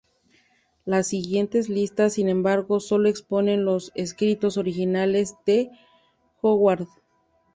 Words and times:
Las 0.83 1.05
siguientes 1.05 1.69
listas, 1.69 2.13
sin 2.13 2.27
embargo, 2.27 2.79
sólo 2.79 3.07
exponen 3.07 3.65
los 3.65 3.91
escritos 3.93 4.57
originales 4.57 5.35
de 5.45 5.69
Howard. 6.41 6.87